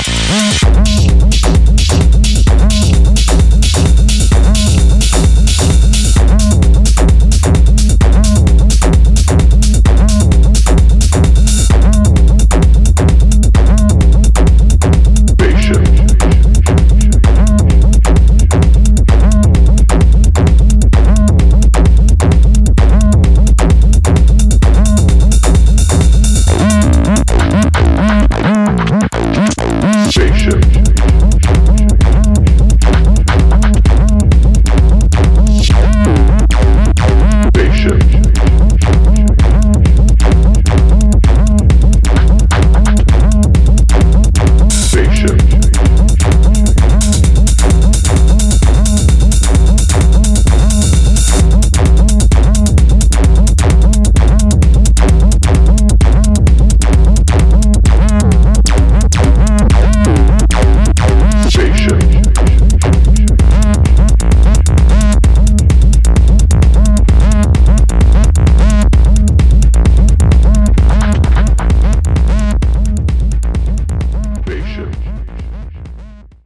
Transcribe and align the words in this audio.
Oh, 0.00 0.47
sensation. 30.10 30.87